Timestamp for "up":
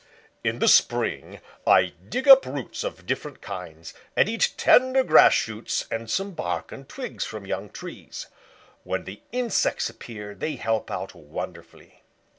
2.27-2.47